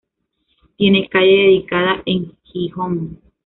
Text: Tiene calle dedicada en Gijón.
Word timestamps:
Tiene 0.77 1.07
calle 1.09 1.31
dedicada 1.43 2.01
en 2.07 2.35
Gijón. 2.45 3.21